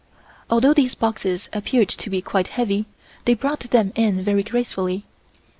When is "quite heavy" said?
2.23-2.87